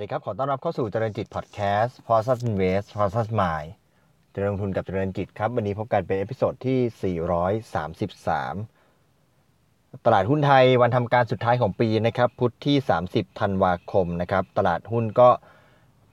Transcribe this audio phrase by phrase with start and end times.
[0.00, 3.68] สวัสดีครับ ขอต้อนรับเข้าสู่เจริญจิตพอดแคสต์ Prosper Invest Prosper Mind
[4.32, 7.16] เจริญลงทุนกับเจริญจิตครับ วันนี้พบกันเป็น episode ที่
[7.72, 12.76] 433 ตลาดหุ้นไทยวันทำการสุดท้ายของปีนะครับ พุธที่
[13.08, 15.28] 30 ธันวาคมนะครับ ตลาดหุ้นก็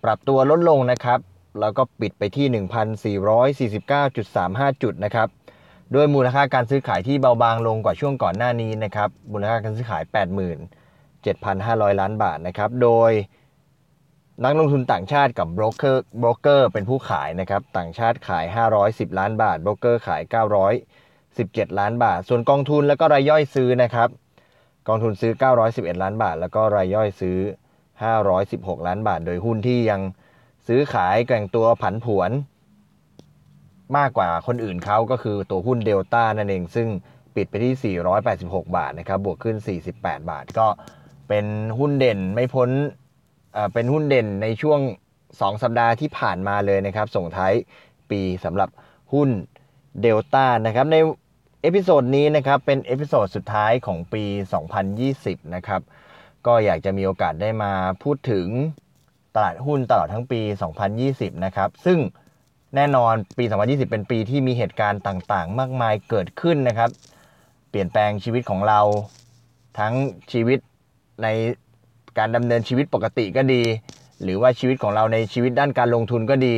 [0.04, 1.20] ปรับตัวลดลงนะครับ
[1.60, 2.46] แล้วก็ปิดไปที่
[4.34, 5.28] 1,449.35 จุดนะครับ
[5.96, 10.04] ด้วยมูลค่าการซื้อขายที่เบาบางลงกว่าช่วงก่อนหน้านี้นะครับ มูลค่าการซื้อขาย
[11.22, 13.14] 87,500 ล้านบาทนะครับ โดย
[14.44, 18.46] นักลงทุนต่างชาติกับโบรกเกอร์โบรกเกอร์เป็นผู้ขายนะครับ ต่างชาติขาย
[18.82, 20.22] 510 ล้านบาทโบรกเกอร์ขาย
[21.02, 24.10] 917 ล้านบาท ส่วนกองทุนแล้วก็รายย่อยซื้อนะครับ
[24.88, 25.32] กองทุนซื้อ
[25.68, 27.38] 911 ล้านบาท แล้วก็รายย่อยซื้อ
[28.12, 30.02] 516 ล้านบาท โดยหุ้นที่ยัง
[30.68, 32.32] ซื้อขายแกว่งตัวผันผวน
[33.98, 36.88] มากกว่าคนอื่นเขาก็คือตัวหุ้นเดลต้านั่นเอง ซึ่ง
[37.36, 37.96] ปิดไปที่
[38.36, 39.56] 486 บาทนะครับบวกขึ้น
[39.94, 40.68] 48 บาท ก็
[41.28, 41.46] เป็น
[41.78, 42.72] หุ้นเด่นไม่พ้น
[43.74, 44.80] เป็นหุ้นเด่นในช่วง
[45.22, 47.54] 2 สัปดาห์ที่ผ่านมาเลยนะครับ ส่งท้าย
[48.10, 48.70] ปีสำหรับ
[49.14, 49.30] หุ้น
[50.02, 50.98] เดลต้านะครับใน
[51.62, 54.24] episode นี้นะครับเป็น episode สุดท้ายของปี
[54.90, 55.82] 2020 นะครับ
[56.48, 57.72] ก็อยากจะมีโอกาสได้มา
[58.04, 58.48] พูดถึง
[59.36, 60.42] ตลาดหุ้นตลอดทั้งปี
[60.94, 62.00] 2020 นะครับ ซึ่ง
[62.76, 66.90] แน่นอนปี 2020 เป็นปีที่มีเหตุการณ์ต่างๆ มากมายเกิดขึ้นนะครับ
[67.70, 68.82] เปลี่ยนแปลงชีวิตของเรา
[69.80, 69.94] ทั้ง
[70.32, 70.60] ชีวิต
[71.24, 71.28] ใน
[72.18, 73.64] การดำเนินชีวิตปกติก็ดี
[74.24, 76.56] หรือว่าชีวิตของเราในชีวิตด้านการลงทุนก็ดี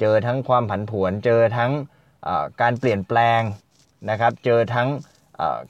[0.00, 1.70] เจอทั้งความผันผวน เจอทั้ง
[2.60, 3.40] การเปลี่ยนแปลง
[4.10, 4.88] นะครับ เจอทั้ง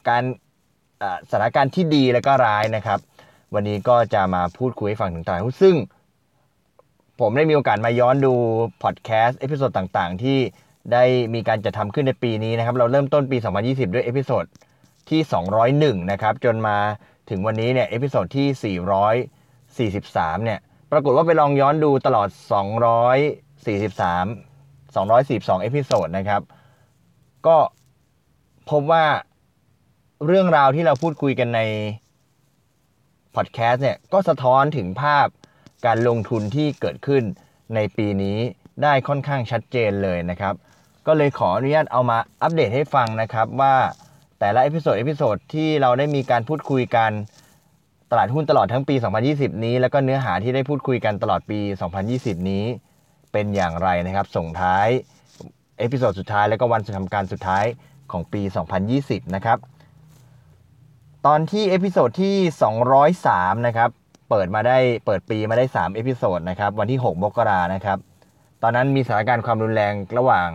[0.08, 0.22] การ
[1.30, 2.98] สถานการณ์ที่ดีและก็ร้ายนะครับ
[3.54, 5.76] วันนี้ก็จะมาพูดคุยให้ฟังถึงตลาดหุ้นซึ่ง
[7.20, 8.34] ผมได้มีโอกาสมาย้อนดู
[8.82, 10.38] พอดแคสต์ episode ต่างๆ ที่
[10.92, 14.44] ได้มีการจัดทำขึ้นในปีนี้นะครับ เราเริ่มต้นปี 2020 ด้วย episode
[15.10, 15.20] ที่
[15.66, 16.76] 201 นะครับ จนมา
[17.30, 20.58] ถึงวันนี้เนี่ย episode ที่ 443 เนี่ย
[20.92, 22.40] ปรากฏว่าไปลองย้อนดูตลอด 243
[24.94, 26.42] 242 episode นะครับ
[27.46, 27.58] ก็
[28.70, 29.04] พบว่า
[30.26, 31.60] เรื่องราวที่เราพูดคุยกันใน
[33.34, 35.26] พอดแคสต์เนี่ย ก็สะท้อนถึงภาพ
[35.86, 37.22] การลงทุนที่เกิดขึ้น
[37.74, 38.38] ในปีนี้
[38.82, 40.54] ได้ค่อนข้างชัดเจนเลยนะครับ
[41.06, 43.74] ก็เลยขออนุญาตเอามาอัปเดตให้ฟังนะครับว่า
[44.40, 47.10] แต่ละ episode episode ที่เราได้มีการพูดคุยกัน
[48.10, 48.94] ตลาดหุ้นตลอดทั้งปี
[49.30, 51.58] 2020 นี้ แล้วก็เนื้อหาที่ได้พูดคุยกันตลอดปี
[52.04, 52.64] 2020 นี้
[53.32, 54.88] เป็นอย่างไรนะครับ ส่งท้าย
[55.78, 57.64] episode สุดท้ายแล้วก็วันสุดทำการสุดท้าย
[58.12, 58.42] ของปี
[58.88, 59.58] 2020 นะครับ
[61.26, 62.36] ตอนที่ episode ที่
[63.00, 63.90] 203 นะครับ
[64.30, 67.98] เปิดมาได้เปิดปีมาได้ 3 episode นะครับ วันที่ 6 มกรานะครับ
[68.62, 70.48] ตอนนั้นมีสถานการณ์ความรุนแรงระหว่าง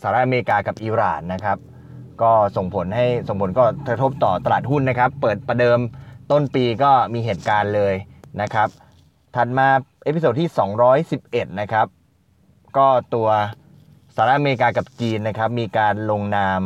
[0.00, 1.58] สหรัฐอเมริกากับอิหร่านนะครับ
[2.22, 5.78] ก็ส่งผลให้ส่งผลก็กระทบต่อตลาดหุ้นนะครับ เปิดประเดิม
[6.30, 7.94] ต้นปีก็มีเหตุการณ์เลย
[8.40, 8.68] นะครับ
[9.36, 9.68] ถัดมา
[10.04, 10.50] episode ที่
[11.04, 11.86] 211 นะครับ
[12.76, 13.28] ก็ตัว
[14.14, 16.60] สหรัฐอเมริกากับจีนนะครับ มีการลงนาม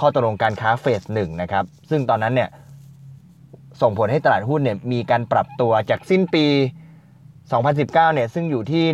[0.00, 2.50] ข้อตกลงการค้าเฟสหนึ่งนะครับ ซึ่งตอนนั้นเนี่ย
[3.82, 6.46] ส่งผลให้ตลาดหุ้นเนี่ยมีการปรับตัวจากสิ้นปี
[7.20, 8.84] 2019 เนี่ยซึ่งอยู่ที่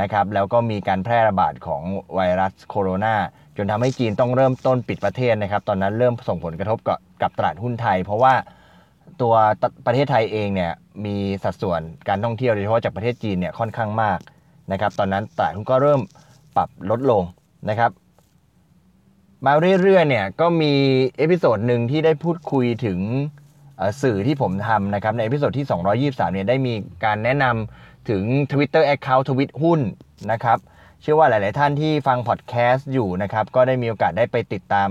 [0.00, 1.82] นะครับแล้วก็มีการแพร่ระบาดของ
[2.14, 3.14] ไวรัสโคโรนา
[3.56, 8.34] จนทำให้จีนต้องเริ่มต้นปิดประเทศนะครับ ตอนนั้นเริ่มส่งผลกระทบกับกับตลาดหุ้นไทย เพราะว่า
[9.20, 9.34] ตัว
[9.86, 10.72] ประเทศไทยเองเนี่ย
[11.04, 14.18] มีสัดส่วนการท่องเที่ยวโดยเฉพาะจากประเทศจีนเนี่ยค่อนข้างมาก
[14.72, 16.00] นะครับ ตอนนั้นตลาดหุ้นก็เริ่ม
[16.56, 17.22] ปรับลดลง
[17.68, 17.90] นะครับ
[19.44, 19.52] มา
[19.82, 20.72] เรื่อยๆเนี่ยก็มี
[21.16, 22.98] episode หนึ่งที่ได้พูดคุยถึง
[24.02, 25.66] สื่อที่ผมทำนะครับใน episode ที่
[26.12, 26.74] 223เนี่ยได้มี
[27.04, 29.80] การแนะนำ ถึง Twitter Account ทวิตหุ้น
[30.32, 30.58] นะครับ
[31.02, 34.88] เชื่อว่าหลาย ๆ ท่านที่ฟังพอดแคสต์อยู่นะครับ ก็ได้มีโอกาสได้ไปติดตาม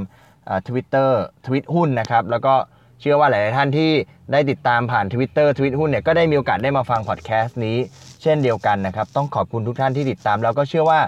[0.68, 2.54] ทวิตเตอร์ทวิตหุ้นนะครับ แล้วก็
[3.00, 3.92] เชื่อว่าหลาย ๆ ท่านที่
[4.32, 7.78] ได้ติดตามผ่าน Twitter ทวิตหุ้นเนี่ยก็ได้มีโอกาสได้มาฟังพอดแคสต์นี้
[8.22, 11.00] เช่นเดียวกันนะครับ ต้องขอบคุณทุกท่านที่ติดตาม แล้วก็เชื่อว่า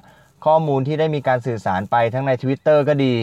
[0.45, 3.13] ข้อมูลที่ได้มีการสื่อสารไปทั้งใน Twitter ก็ดี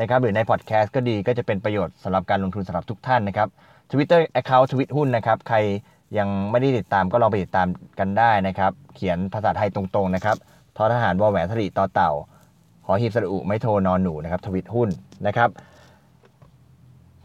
[0.00, 3.48] นะครับหรือในพอดแคสต์ก็ดีก็จะเป็นประโยชน์สำหรับการลงทุนสำหรับทุกท่านนะครับ
[3.90, 5.58] Twitter Account ทวิตหุ้นนะครับ ใคร
[6.18, 7.66] ยังไม่ได้ติดตามก็ลองไปติดตาม
[7.98, 10.36] กันได้นะครับ เขียนภาษาไทยตรงๆนะครับ
[10.76, 12.12] ทอทหารวอแหวนสระอิตอเต่า
[12.86, 14.88] หอหีบสระอุไม้โทนอหนูนะครับทวิตหุ้น
[15.26, 15.48] นะครับ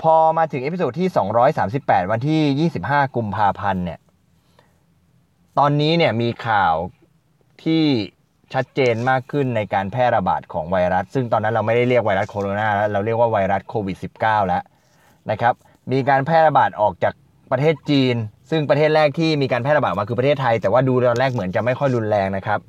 [0.01, 1.09] พอมาถึง episode ที่
[1.55, 3.99] 238 วันที่ 25 กุมภาพันธ์เนี่ย
[5.57, 6.73] ตอนนี้เนี่ยมีข่าว
[7.63, 7.83] ที่
[8.53, 14.63] ชัดเจนมากขึ้นในการแพร่ระบาดของไวรัส ซึ่งตอนนั้นเราไม่ได้เรียกไวรัสโคโรนาแล้วเราเรียกว่าไวรัสโควิด -19 แล้ว
[15.31, 15.53] นะครับ
[15.91, 17.13] มีการแพร่ระบาดออกจาก
[17.51, 18.15] ประเทศจีน
[18.49, 22.59] ซึ่งประเทศแรกที่มีการแพร่ระบาดมาคือประเทศไทย แต่ว่าดูตอนแรกเหมือนจะไม่ค่อยรุนแรงนะครับ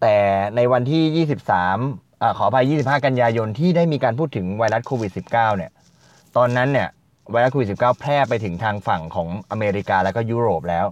[0.00, 0.16] แต่
[0.56, 5.70] ในวันที่ 23อขออภัย25 กันยายนที่ได้มีการพูดถึงไวรัสโควิด -19 เนี่ย
[6.36, 6.88] ตอนนั้นเนี่ย
[7.30, 10.86] ไวรัสโควิด -19 แพร่ไปถึงทางฝั่งของอเมริกาแล้วก็ยุโรปแล้ว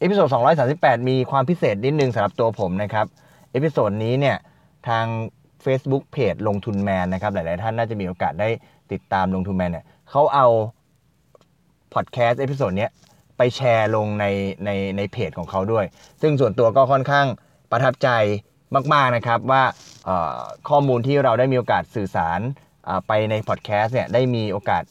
[0.00, 0.28] episode
[0.68, 3.06] 238 มีความพิเศษนิดนึงสำหรับตัวผมนะครับ
[3.52, 4.36] episode นี้เนี่ย
[4.88, 5.06] ทาง
[5.64, 8.48] Facebook เพจลงทุนแมนนะครับ หลาย ๆ ท่านน่าจะมีโอกาสได้
[8.92, 10.46] ติดตามลงทุนแมนเนี่ยเขาเอา
[11.94, 12.88] พอดแคสต์ episode นี้
[13.36, 14.26] ไปแชร์ลงใน
[14.64, 15.84] ในในเพจของเขาด้วย
[16.22, 17.26] ซึ่งส่วนตัวก็ค่อนข้าง
[17.70, 18.08] ประทับใจ
[18.92, 19.62] มาก ๆ นะครับว่า
[20.68, 22.40] ข้อมูลที่เราได้มีโอกาสสื่อสาร
[23.08, 24.84] ไปในพอดแคสต์เนี่ยได้มีโอกาส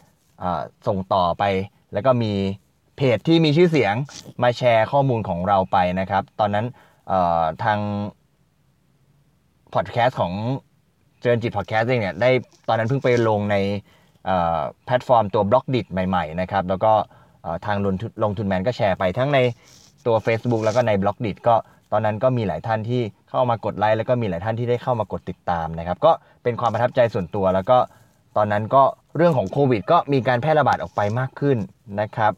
[0.88, 1.44] ส่งต่อไป
[1.94, 2.34] แล้วก็มี
[2.98, 3.96] เพจที่มีชื่อเสียง
[4.44, 6.66] มาแชร์ข้อมูลของเราไปนะครับ ตอนนั้น
[7.64, 7.80] ทาง
[9.74, 10.34] พอดแคสต์ของ
[11.20, 12.30] เจริญจิตพอดแคสต์เองเนี่ยได้
[12.68, 13.58] ตอนนั้นเพิ่งไปลงใน
[14.86, 16.94] แพลตฟอร์มตัว Blockdit ใหม่ ๆ นะครับ แล้วก็
[17.66, 19.40] ทางลงลงทุนแมนก็แชร์ไปทั้งใน
[20.06, 21.56] ตัว Facebook แล้วก็ใน Blockdit ก็
[21.92, 26.12] ตอนนั้นก็มีหลายท่านที่เข้ามากดไลค์แล้วก็มีหลายท่านที่ได้เข้ามากดติดตามนะครับ ก็
[26.44, 27.78] เป็นความประทับใจส่วนตัว แล้วก็
[28.38, 28.84] ตอนนั้นก็
[29.18, 31.58] เรื่องของโควิด ก็มีการแพร่ระบาดออกไปมากขึ้น
[32.02, 32.32] นะครับ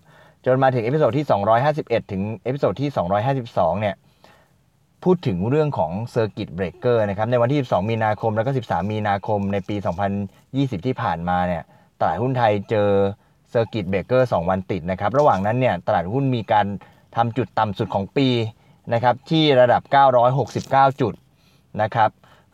[0.45, 1.25] จนมาถึง episode ที่
[1.69, 2.89] 251 ถึง episode ที่
[3.35, 3.95] 252 เนี่ย
[5.03, 9.75] พูดถึงเรื่องของ circuit breaker นะครับในวันที่ 12 มีนาคมแล้วก็ 13 มีนาคมในปี
[10.31, 11.63] 2020 ที่ผ่านมาเนี่ย
[11.99, 12.89] ตลาดหุ้นไทยเจอ
[13.53, 16.65] circuit breaker 2วันติดนะครับ ระหว่างนั้นเนี่ยตลาดหุ้นมีการ
[17.15, 18.27] ทำจุดต่ำสุดของปี
[18.94, 19.81] นะครับที่ระดับ
[20.41, 21.13] 969 จุด
[21.81, 22.09] นะครับ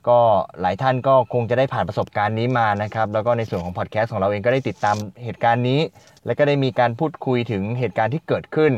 [0.10, 0.20] ก็
[0.62, 5.80] หลายท่านก็คงจะได้ผ่านประสบการณ์นี้มานะครับ แล้วก็ในส่วนของพอดแคสต์ของเราเองก็ได้ติดตามเหตุการณ์นี้
[6.26, 8.72] และก็ได้มีการพูดคุยถึงเหตุการณ์ที่เกิดขึ้น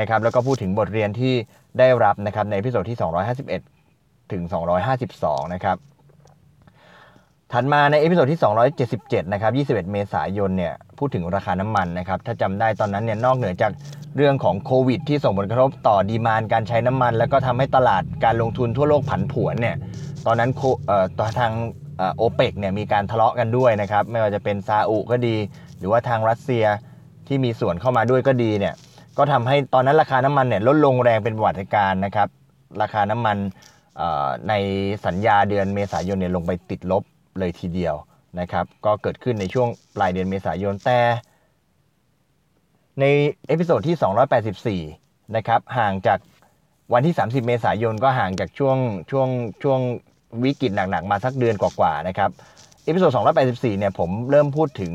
[0.00, 1.34] นะครับ แล้วก็พูดถึงบทเรียนที่
[1.78, 2.98] ได้รับนะครับใน episode ที่
[3.64, 4.42] 251 ถึง
[4.98, 5.76] 252 นะครับ
[7.52, 8.40] ถัดมาใน episode ที่
[8.86, 13.72] 277 นะครับ 21 เมษายน เนี่ย พูดถึงราคาน้ำมันนะครับ ถ้าจำได้ตอนนั้นเนี่ย นอกเหนือจาก
[14.16, 19.76] เรื่องของโควิด ที่ส่งผลกระทบต่อ demand การใช้น้ำมัน แล้วก็ทำให้ตลาดการลงทุนทั่วโลกผันผวนเนี่ย
[20.26, 20.50] ตอนนั้น
[21.38, 21.52] ทาง
[22.16, 25.36] โอเปกเนี่ยมีการทะเลาะกันด้วยนะครับ ไม่ว่าจะเป็นซาอุก็ดี
[25.78, 26.64] หรือว่าทางรัสเซีย
[27.28, 28.74] ที่มีส่วนเข้ามาด้วยก็ดีเนี่ย
[29.18, 32.28] ก็ทำให้ตอนนั้นราคาน้ำมันเนี่ยลดลงแรงเป็นประวัติการณ์นะครับ
[32.82, 33.36] ราคาน้ำมัน
[34.48, 34.54] ใน
[35.06, 37.02] สัญญาเดือนเมษายนเนี่ยลงไปติดลบ
[37.38, 37.94] เลยทีเดียว
[38.40, 41.00] นะครับ ก็เกิดขึ้นในช่วงปลายเดือนเมษายนแต่
[43.00, 43.04] ใน
[43.46, 46.18] episode ที่ 284 นะครับ ห่างจาก
[46.92, 48.76] วันที่ 30 เมษายนก็ห่างจากช่วง
[49.10, 49.28] ช่วง
[49.62, 49.80] ช่วง
[50.44, 52.30] วิกฤตหนักๆ มาสักเดือนกว่าๆนะครับ
[52.84, 53.10] episode
[53.42, 54.94] 284 เนี่ยผมเริ่มพูดถึง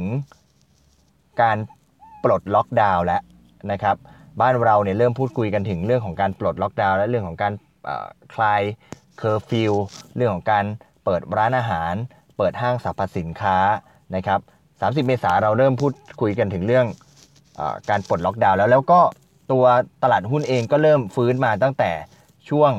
[1.42, 1.58] การ
[2.24, 3.22] ปลดล็อกดาวน์แล้ว
[3.72, 3.96] นะครับ
[4.42, 7.54] บ้านเราเนี่ยเริ่มพูดคุยกันถึงเรื่องของการปลดล็อกดาวน์และเรื่องของการ
[8.34, 8.62] คลาย
[9.18, 9.74] เคอร์ฟิว
[10.15, 10.65] เรื่องของการ
[11.04, 11.94] เปิดร้านอาหาร
[12.41, 13.57] เปิดห้างสรรพสินค้า
[14.15, 14.39] นะครับ
[14.71, 16.86] 30 เมษาเราเริ่มพูดคุยกันถึงเรื่อง
[17.60, 19.01] อการปลดล็อกดาวน์แล้วแล้วก็
[19.51, 19.65] ตัว
[20.03, 21.91] ตลาดหุ้นเองก็เริ่มฟื้นมาตั้งแต่
[22.50, 22.71] ช่วง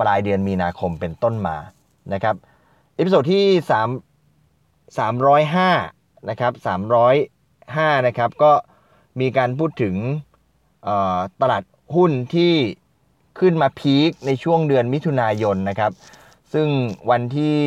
[0.00, 1.56] ปลายเดือนมีนาคมเป็นต้นมา
[2.12, 2.34] นะครับ
[2.96, 3.44] episode ที่
[4.98, 4.98] 3
[5.58, 6.52] 305นะครับ
[7.28, 8.52] 305นะครับก็
[9.20, 9.94] มีการพูดถึง
[11.42, 11.62] ตลาด
[11.96, 12.54] หุ้นที่
[13.40, 15.92] ขึ้นมา peak ในช่วงเดือนมิถุนายนนะครับ
[16.52, 16.68] ซึ่ง
[17.10, 17.58] วันที่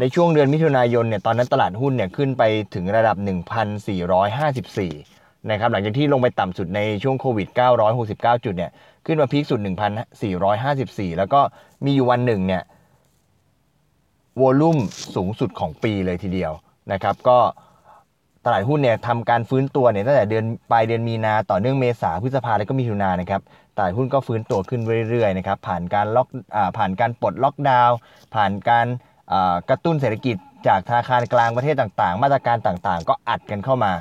[0.00, 2.42] ในช่วงเดือนมิถุนายนเนี่ยตอนนั้นตลาดหุ้นเนี่ยขึ้นไป
[2.74, 3.16] ถึงระดับ
[4.72, 7.48] 1,454 นะครับหลังจากที่ลงไปต่ำสุดในช่วงโควิด
[7.96, 8.70] 969 จุดเนี่ย
[9.06, 9.60] ขึ้นมาพีคสุด
[10.18, 11.40] 1,454 แล้วก็
[11.84, 12.62] มีอยู่วันหนึ่งเนี่ย
[14.40, 14.78] วอลุ่ม
[15.14, 16.52] สูงสุดของปีเลยทีเดียว
[16.92, 17.38] นะครับก็
[18.44, 23.42] ตลาดหุ้นเนี่ยทำการฟื้นตัวเนี่ยตั้งแต่เดือนปลายเดือนมีนาต่อเนื่องเมษาพฤษภาแล้วก็มีถุนานะครับ
[23.76, 27.96] ตลาดหุ้นก็ฟื้นตัวขึ้นเรื่อยๆนะครับผ่านการล็อกอ่าผ่านการปลดล็อกดาวน์
[28.34, 28.86] ผ่านการ
[29.68, 30.36] กระตุ้นเศรษฐกิจ
[30.66, 33.92] จากธนาคารกลางประเทศต่างๆ มาตรการต่างๆ ก็อัดกันเข้ามา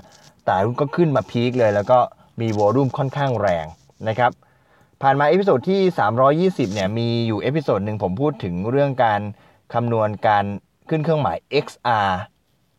[0.45, 1.99] ตลาดหุ้นก็ขึ้นมา peak เลย แล้วก็
[2.41, 3.65] มี volume ค่อนข้างแรง
[4.07, 4.31] นะครับ
[5.01, 5.81] ผ่านมา episode ที่
[6.67, 9.21] 320 เนี่ยมีอยู่ episode หนึ่งผมพูดถึงเรื่องการ
[9.73, 10.45] คำนวณการ
[10.89, 12.09] ขึ้นเครื่องหมาย XR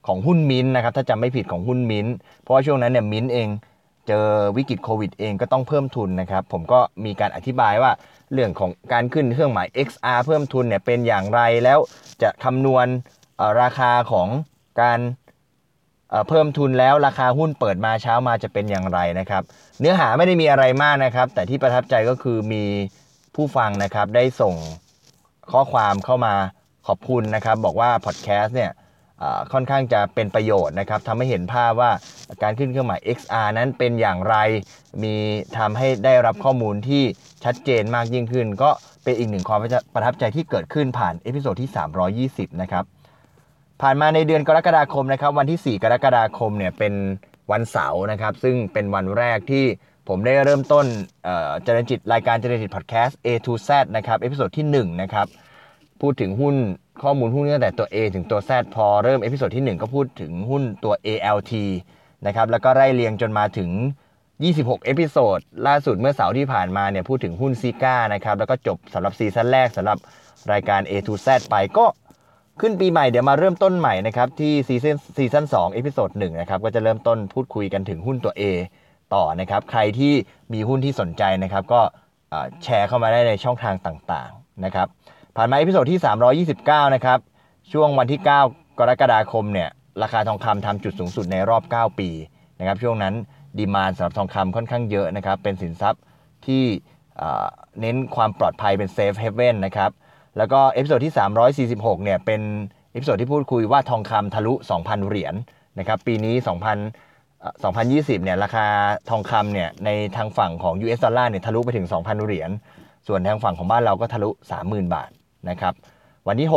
[0.07, 2.07] ของหุ้นมินนะครับถ้าจำไม่ผิดของหุ้นมิน
[2.41, 3.49] เพราะว่าช่วงนั้นเนี่ยมินเอง
[4.09, 7.93] เจอวิกฤตโควิดเองก็ต้องเพิ่มทุนนะครับ ผมก็มีการอธิบายว่า
[8.33, 11.79] เรื่องของการขึ้นเครื่องหมาย XR เพิ่มทุนเนี่ยเป็นอย่างไรแล้ว
[12.23, 12.87] จะคำนวณ
[13.63, 14.29] ราคาของ
[14.81, 15.01] การ
[16.29, 19.43] เพิ่มทุนแล้วราคาหุ้นเปิดมาเช้ามาจะเป็นอย่างไรนะครับ
[19.81, 22.65] เนื้อหาไม่ได้มีอะไรมากนะครับ แต่ที่ประทับใจก็คือมี
[23.35, 24.55] ผู้ฟังนะครับได้ส่ง
[25.53, 26.35] ข้อความเข้ามา
[26.87, 28.71] ขอบคุณนะครับ บอกว่าพอดแคสต์เนี่ย
[29.53, 31.91] ค่อนข้างจะเป็นประโยชน์นะครับทำให้เห็นภาพว่า
[32.43, 34.37] การขึ้นเครื่องหมาย XR นั้นเป็นอย่างไร
[35.03, 35.15] มี
[35.59, 37.03] ทำให้ได้รับข้อมูลที่
[37.45, 38.71] ชัดเจนมากยิ่งขึ้น ก็
[39.05, 39.61] เป็นอีกหนึ่งความ
[39.95, 41.71] ประทับใจที่เกิดขึ้นผ่าน episode ที่
[42.29, 42.85] 320 นะครับ
[43.83, 46.95] ผ่านมาในเดือนกรกฎาคมนะครับ วันที่ 4 กรกฎาคมเนี่ยเป็น
[47.53, 49.65] วันเสาร์นะครับ ซึ่งเป็นวันแรกที่
[50.09, 50.87] ผมได้เริ่มต้น
[51.65, 55.27] เจริญจิตรายการเจริญจิตพอดแคสต์ A to Z นะครับ episode ที่1นะครับ
[56.01, 56.57] พูดถึงหุ้น
[57.01, 61.53] ข้อมูลหุ้นตั้งแต่ตัว A ถึงตัว Z พอเริ่ม episode ที่ 1 ก็พูดถึงหุ้นตัว ALT
[62.27, 63.71] นะครับแล้วก็ไล่เรียงจนมาถึง
[64.27, 69.99] 26 episode ล่าสุดเมื่อเสาร์ที่ผ่านมาเนี่ยพูดถึงหุ้น ZIGA นะครับแล้วก็จบสำหรับซีซั่นแรกสำหรับ
[70.53, 71.87] รายการ A to Z ไปก็
[72.61, 78.43] ขึ้นปีใหม่เดี๋ยวมาเริ่มต้นใหม่นะครับที่ซีซั่นซีซั่น2 episode 1นะครับก็จะเริ่มต้นพูดคุยกันถึงหุ้นตัว A
[79.15, 80.13] ต่อนะครับใครที่
[80.53, 81.81] มีหุ้นที่สนใจนะครับก็
[82.65, 84.89] แชร์เข้ามาได้ในช่องทางต่างๆนะครับ
[85.37, 86.01] ผ่านมา episode ที่
[86.49, 87.19] 329 นะครับ
[87.73, 89.69] ช่วงวันที่ 9 กรกฎาคมเนี่ย
[90.03, 92.09] ราคาทองคำทำจุดสูงสุดในรอบ 9 ปี
[92.61, 93.15] นะครับช่วงนั้น
[93.59, 96.03] demand สำหรับทองคำค่อนข้างเยอะนะครับเป็นสินทรัพย์
[96.47, 96.65] ที่
[97.81, 99.91] เน้นความปลอดภัยเป็น safe haven นะครับ
[100.37, 101.15] แล้วก็ episode ที่
[101.79, 102.41] 346 เนี่ยเป็น
[102.93, 105.35] episode ที่พูดคุยว่าทองคำทะลุ 2,000 เหรียญ
[105.77, 108.67] นะครับปีนี้ 2,000 2020 เนี่ยราคา
[109.11, 112.51] ทองคำเนี่ยในทางฝั่งของ US ดอลลาร์เนี่ยทะลุไปถึง 2,000 เหรียญ
[113.07, 114.31] ส่วนทางฝั่งของบ้านเราก็ทะลุ
[114.63, 115.11] 30,000 บาท
[115.51, 115.75] นะครับ
[116.29, 116.49] วันที่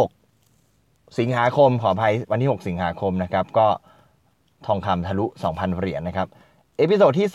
[0.55, 3.67] 6 สิงหาคมขออภัยวันที่ 6 สิงหาคมนะครับก็
[4.67, 6.27] ทองคำทะลุ 2,000 เหรียญนะครับ
[6.77, 7.27] episode ที่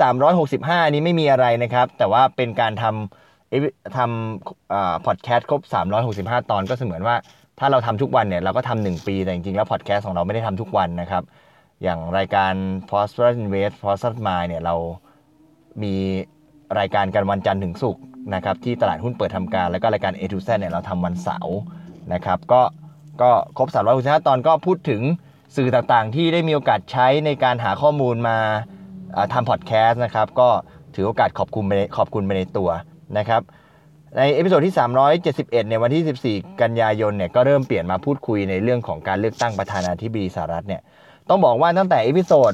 [0.42, 5.62] 365 นี้ไม่มีอะไรนะครับ แต่ว่าเป็นการทำทำพอดแคสต์ครบ
[6.06, 7.16] 365 ตอนก็เสมือนว่า
[7.58, 11.22] ถ้าเราทำทุกวันเนี่ยเราก็ทำหนึ่งปีแต่จริงๆ แล้วพอดแคสต์ของเราไม่ได้ทำทุกวันนะครับ
[11.82, 12.52] อย่างรายการ
[12.90, 14.74] p o s t r Invest p o s t r Mind เนี่ยเรา
[15.82, 15.94] มี
[16.78, 18.02] รายการกันวันจันทร์ถึงศุกร์
[18.34, 21.56] นะครับที่ตลาดหุ้นเปิดทำการ แล้วก็รายการ A to Z เนี่ยเราทำวันเสาร์
[22.12, 22.62] นะครับก็
[23.22, 25.02] ก็ครบ365ตอนก็พูดถึง
[25.56, 28.36] สื่อต่างๆ ที่ได้มีโอกาสใช้ในการหาข้อมูลมา
[29.32, 30.48] ทำพอดแคสต์นะครับก็
[30.94, 31.64] ถือโอกาสขอบคุณ
[31.96, 32.70] ขอบคุณไปในตัว
[33.18, 33.42] นะครับ
[34.16, 34.74] ใน episode ที่
[35.22, 40.82] 371 ในวันที่ 14 กันยายนเนี่ยก็เริ่มเปลี่ยนมาพูดคุยในเรื่องของการเลือกตั้งประธานาธิบดีสหรัฐเนี่ย
[41.28, 42.52] ต้องบอกว่าตั้งแต่ episode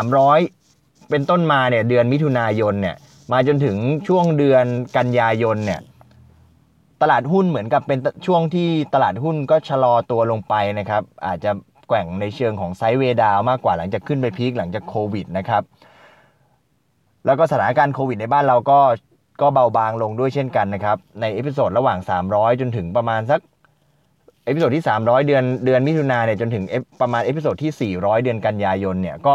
[0.00, 2.96] 300 เป็นต้นมาเนี่ยเดือนมิถุนายนเนี่ย
[3.32, 3.76] มาจนถึง
[4.08, 4.66] ช่วงเดือน
[4.96, 5.80] กันยายนเนี่ย
[7.02, 11.50] ตลาดหุ้นเหมือนกับเป็นช่วงที่ตลาดหุ้นก็ชะลอตัวลงไปนะครับ อาจจะ
[11.88, 15.62] แกว่งในเชิงของ sideway down มากกว่าหลังจากขึ้นไป peak หลังจากโควิดนะครับ
[17.26, 18.78] แล้วก็สถานการณ์โควิดในบ้านเราก็
[19.40, 21.98] ก็เบาบางลงด้วยเช่นกันนะครับ ใน episode ระหว่าง
[22.30, 23.40] 300 จนถึงประมาณสัก
[24.44, 26.64] episode ที่ 300 เดือนเดือนมิถุนาเนี่ยจนถึง
[27.00, 29.34] ประมาณ episode ที่ 400 เดือนกันยายนเนี่ยก็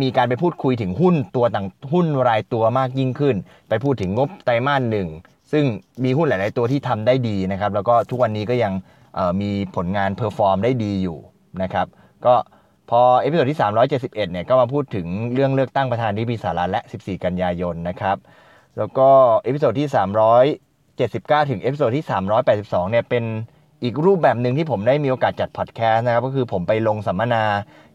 [0.00, 3.36] มีการไปพูดคุยถึงหุ้นตัวต่างหุ้นรายตัวมากยิ่งขึ้น
[3.68, 5.08] ไปพูดถึงงบไตรมาสหนึ่ง
[5.52, 5.64] ซึ่ง
[6.04, 8.72] มีหุ้นหลาย ๆ ตัวที่ทำได้ดีนะครับ แล้วก็ทุกวันนี้ก็ยัง
[9.40, 11.18] มีผลงาน perform ได้ดีอยู่
[11.62, 11.86] นะครับ
[12.26, 12.34] ก็
[12.90, 13.60] พอ episode ที่
[13.90, 18.16] 371 เนี่ยก็มาพูดถึงเรื่องเลือกตั้งประธานาธิบดีสหรัฐและ 14 กันยายนนะครับ
[18.78, 19.08] แล้วก็
[19.44, 19.88] episode ที่
[21.44, 22.04] 379 ถึง episode ที่
[22.48, 23.24] 382 เนี่ยเป็น
[23.84, 27.44] อีกรูปแบบหนึ่งที่ผมได้มีโอกาสจัดพอดแคสต์นะครับ ก็คือผมไปลงสัมมนา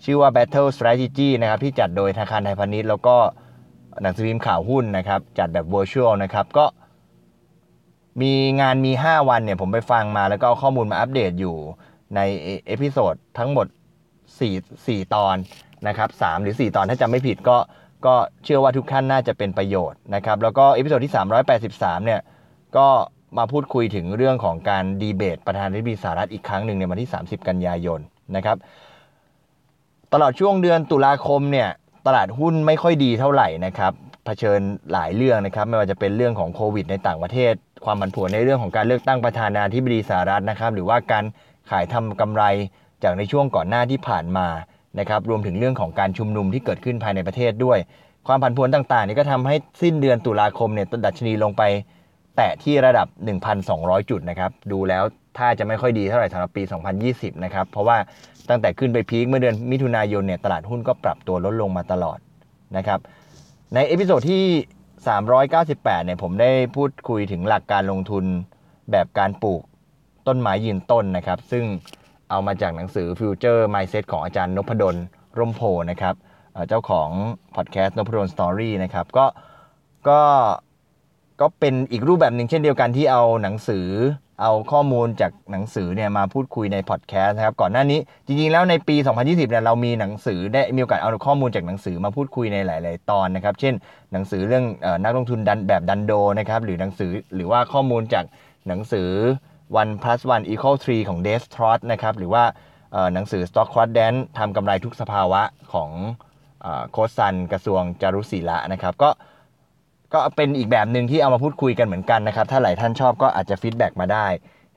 [0.06, 3.16] ชื่อว่า Battle Strategy นะครับ ที่จัดโดยธนาคารไทยพาณิชย์แล้วก็
[4.02, 6.66] หนังสือพิมพ์ข่าวหุ้นนะครับ จัดแบบ virtual นะครับ ก็
[8.22, 11.56] มีงานมี 5 วันเนี่ย ผมไปฟังมาแล้วก็เอาข้อมูลมาอัปเดตอยู่
[12.16, 12.20] ใน
[12.68, 13.68] episode ทั้งหมด
[14.26, 15.36] 4 4 ตอน
[15.88, 17.58] นะครับ3หรือ 4 ตอนถ้าจำไม่ผิดก็
[18.06, 21.14] ก็เชื่อว่าทุกท่านน่าจะเป็นประโยชน์นะครับ แล้วก็ episode ที่
[21.58, 22.22] 383 เนี่ย
[22.78, 22.88] ก็
[23.38, 28.00] มาพูดคุยถึงเรื่องของการดีเบต ประธานาธิบดีสหรัฐอีกครั้งหนึ่งในวันที่ 30 กันยายน
[28.36, 28.58] นะครับ
[30.14, 31.70] ตลอดช่วงเดือนตุลาคมเนี่ย
[32.08, 33.92] ตลาดหุ้นไม่ค่อยดีเท่าไหร่นะครับ
[34.26, 34.60] เผชิญ
[34.92, 37.54] หลายเรื่องนะครับ ไม่ว่าจะเป็นเรื่องของโควิดในต่างประเทศ
[37.86, 41.26] ความผันผวนในเรื่องของการเลือกตั้งประธานาธิบดีสหรัฐนะครับ หรือว่าการ
[41.70, 42.44] ขายทำกำไร
[43.04, 44.48] จากในช่วงก่อนหน้าที่ผ่านมา
[45.00, 47.78] นะครับรวมถึงเรื่องของการชุมนุมที่เกิดขึ้นภายในประเทศด้วย
[48.28, 51.64] ความผันผวนต่างๆนี่ก็ทำให้สิ้นเดือนตุลาคมเนี่ยดัชนีลงไป
[52.36, 53.08] แตะที่ระดับ
[53.60, 55.04] 1,200 จุดนะครับ ดูแล้ว
[55.38, 56.64] ถ้าจะไม่ค่อยดีเท่าไหร่สำหรับปี
[57.04, 57.98] 2020 นะครับ เพราะว่า
[58.50, 62.20] ตั้งแต่ขึ้นไป peak เมื่อเดือนมิถุนายนเนี่ยตลาดหุ้นก็ปรับตัวลดลงมาตลอด
[62.78, 63.00] นะครับ
[63.74, 64.44] ใน episode ที่
[65.06, 68.26] 398 เนี่ยผมได้พูดคุยถึงหลักการลงทุน
[68.92, 69.62] แบบการปลูก
[70.28, 71.66] ต้นไม้ยืนต้นนะครับ ซึ่ง
[72.30, 74.96] เอามาจากหนังสือ Future Mindset ของอาจารย์นพดล
[75.38, 76.16] ร่มโพนะครับ
[76.54, 77.10] เอ่อเจ้าของ
[77.56, 79.26] พอดแคสต์นพดล Story นะครับก็
[80.10, 80.22] ก็
[81.42, 83.88] ก็เป็นอีกรูปแบบหนึ่งเช่นเดียวกันที่เอาหนังสือ
[84.42, 93.74] เอาข้อมูลจากหนังสือเนี่ยมาพูดคุยในพอดแคสต์นะครับก่อนหน้านี้จริงๆแล้วในปี 2020เนี่ยเรามีหนังสือได้มีโอกาสเอาข้อมูลจากหนังสือมาพูดคุยในหลาย ๆ ตอนนะครับ เช่น
[94.14, 98.26] หนังสือเรื่องออนักลงทุนดันแบบดันโดนะครับหรือหนังสือหรือว่าข้อมูลจาก
[98.68, 99.10] หนังสือ
[99.82, 102.44] one plus one equal three ของ Dave Trott นะครับหรือว่า
[103.14, 105.42] หนังสือ Stock Quadrant ทำกำไรทุกสภาวะ
[105.74, 105.90] ของ
[106.66, 109.10] อโค้ชซันกระทรวงจารุศิระนะครับก็
[110.14, 114.28] ก็เป็นอีกแบบหนึ่งที่เอามาพูดคุยกันเหมือนกันนะครับ ถ้าหลายท่านชอบก็อาจจะ feedback มาได้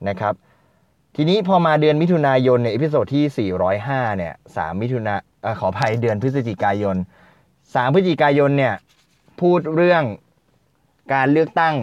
[0.09, 0.35] นะครับ
[1.17, 3.51] ทีนี้พอมาเดือนมิถุนายนเนี่ย episode ที่
[3.83, 5.15] 405 เนี่ย 3 มิถุนา
[5.61, 6.97] ขออภัยเดือนพฤศจิกายน
[7.45, 8.75] 3 พฤศจิกายนเนี่ย
[9.41, 10.03] พูดเรื่อง
[11.15, 11.75] การเลือกตั้ง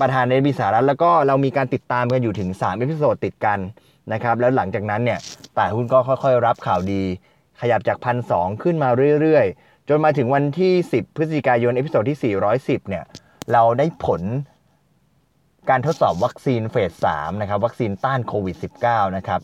[0.00, 3.58] ประธานาธิบดีสหรัฐแล้วก็เรามีการติดตามกันอยู่ถึง 3 episode ติดกัน
[4.12, 5.18] นะครับ แล้วหลังจากนั้นเนี่ย
[5.56, 7.02] ตลาดหุ้นก็ค่อยๆ รับข่าวดี
[7.60, 8.32] ขยับจากพันสอง
[8.62, 8.88] ขึ้นมา
[9.20, 13.04] เรื่อยๆ จนมาถึงวันที่ 10 พฤศจิกายน episode ที่ 410 เนี่ย
[13.52, 14.22] เราได้ผล
[15.70, 19.40] การทดสอบวัคซีนเฟส3นะครับ วัคซีนต้านโควิด -19 นะครับ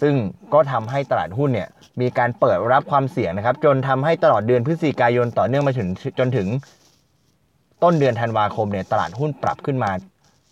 [0.00, 0.14] ซึ่ง
[0.54, 1.68] ก็ทำให้ตลาดหุ้นเนี่ย
[2.00, 6.48] มีการเปิดรับความเสี่ยงนะครับ จนทำให้ตลอดเดือนพฤศจิกายนต่อเนื่องมาถึงจนถึง
[7.82, 9.90] ต้นเดือนธันวาคมเนี่ย ตลาดหุ้นปรับขึ้นมา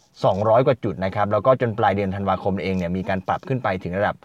[0.02, 4.16] 200 กว่าจุดนะครับ แล้วก็จนปลายเดือนธันวาคมเองเนี่ย มีการปรับขึ้นไปถึงระดับ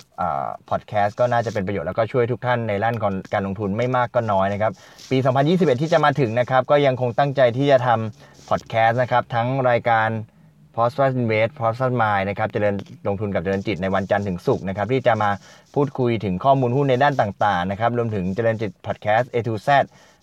[0.69, 2.95] พอดแคสต์ก็น่าจะเป็นประโยชน์แล้วก็ช่วยทุกท่านในด้าน
[3.33, 4.71] การลงทุนไม่มากก็น้อยนะครับ
[5.11, 5.17] ปี
[5.49, 10.09] 2021 ที่จะมาถึงนะครับ ก็ยังคงตั้งใจที่จะทำพอดแคสต์นะครับ ทั้งรายการ
[10.75, 12.75] p o s t r Invest p o s t r Mind นะครับเจริญ
[13.07, 15.29] ลงทุนกับเจริญจิตในวันจันทร์ถึงศุกร์นะครับ ที่จะมา
[15.75, 19.69] พูดคุยถึงข้อมูลหุ้นในด้านต่างๆนะครับรวมถึงเจริญจิตพอดแคสต์ A to Z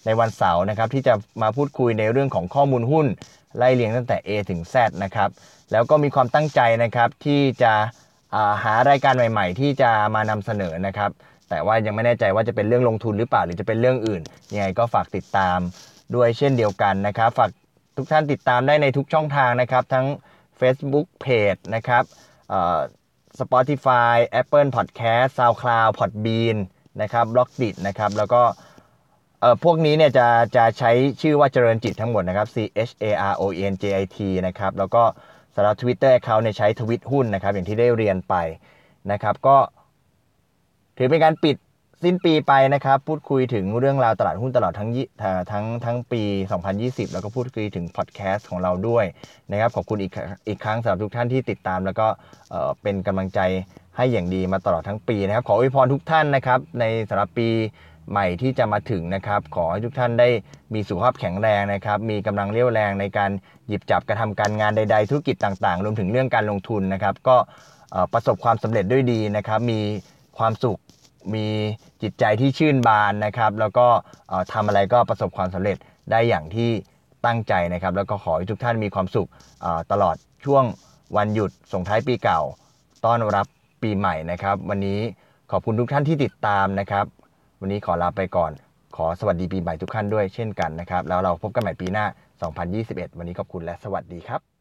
[0.06, 3.06] ในวันเสาร์นะครับที่จะมาพูดคุยในเรื่องของข้อมูลหุ้น
[3.56, 5.28] ไล่เรียงตั้งแต่ A ถึง Z นะครับ
[5.72, 11.10] แล้วก็มีความตั้งใจนะครับที่จะาหารายการใหม่ ๆ ที่จะมานำเสนอนะครับ
[11.48, 15.58] แต่ว่ายังไม่แน่ใจว่าจะเป็นเรื่องลงทุนหรือเปล่าหรือจะเป็นเรื่องอื่นยังไงก็ฝากติดตาม
[16.14, 17.50] ด้วยเช่นเดียวกันนะครับ ฝาก
[17.96, 20.06] ทุกท่านติดตามได้ในทุกช่องทางนะครับ ทั้ง
[20.60, 22.04] Facebook Page นะครับ
[22.48, 22.80] เอ่อ
[23.40, 26.56] Spotify Apple Podcast SoundCloud Podbean
[27.02, 28.42] นะครับ b l o g d i t นะครับ แล้วก็
[29.42, 30.26] เอ่อพวกนี้เนี่ยจะ
[30.56, 32.56] จะใช้ชื่อว่าเจริญจิตทั้งหมดนะครับ C
[32.88, 35.02] H A R O E N J I T นะครับแล้วก็
[35.54, 38.34] สำหรับ Twitter Account เนี่ยใช้ทวิตหุ้นนะครับอย่างที่ได้เรียนไป
[39.12, 39.56] นะครับก็
[40.96, 41.56] ถือเป็นการปิด
[42.04, 44.90] สิ้นปีไปนะครับ พูดคุยถึงเรื่องราวตลาดหุ้นตลอดทั้ง
[45.52, 46.22] ทั้งทั้งปี
[46.68, 49.04] 2020 แล้วก็พูดคุยถึงพอดแคสต์ของเราด้วย
[49.50, 50.12] นะครับ ขอบคุณอีก
[50.48, 52.06] อีกครั้งสำหรับทุกท่านที่ติดตาม แล้วก็
[52.50, 53.40] เอ่อเป็นกำลังใจ
[53.96, 57.48] ให้อย่างดีมาตลอดทั้งปีนะครับ ขออวยพรทุกท่านนะครับในสำหรับปี
[58.10, 60.28] ใหม่ที่จะมาถึงนะครับ ขอให้ทุกท่านได้
[60.74, 63.30] มีสุขภาพแข็งแรงนะครับ มีกำลังเรี่ยวแรงในการ
[63.68, 67.36] หยิบจับกระทำการงานใด ๆ ธุรกิจต่างๆ รวมถึงเรื่องการลงทุนนะครับ ก็
[68.12, 69.80] ประสบความสำเร็จด้วยดีนะครับ มี
[70.38, 70.78] ความสุข
[71.34, 71.46] มี
[72.02, 73.86] จิตใจที่ชื่นบานนะครับ แล้วก็
[74.28, 75.76] เอ่อทำอะไรก็ประสบความสำเร็จ
[76.10, 76.70] ได้อย่างที่
[77.26, 79.28] ตั้งใจนะครับ แล้วก็ขอให้ทุกท่านมีความสุข
[79.92, 80.64] ตลอดช่วง
[81.16, 82.40] วันหยุดส่งท้ายปีเก่า
[83.04, 83.46] ต้อนรับ
[83.82, 84.98] ปีใหม่นะครับ วันนี้
[85.50, 87.04] ขอบคุณทุกท่านที่ติดตามนะครับ
[87.64, 88.52] วันนี้ขอลาไปก่อน
[88.96, 92.06] ขอสวัสดีปีใหม่ทุกท่านด้วยเช่นกันนะครับ แล้วเราพบกันใหม่ปีหน้า
[92.62, 94.51] 2021 วันนี้ขอบคุณและสวัสดีครับ